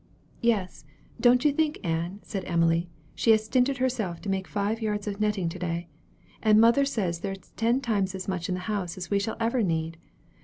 [0.41, 0.83] "Yes;
[1.19, 5.19] don't you think, Ann," said Emily, "she has stinted herself to make five yards of
[5.19, 5.89] netting to day.
[6.41, 9.37] And mother says there is ten times as much in the house as we shall
[9.39, 9.99] ever need.